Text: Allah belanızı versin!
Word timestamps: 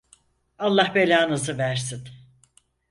Allah 0.59 0.91
belanızı 0.95 1.57
versin! 1.57 2.07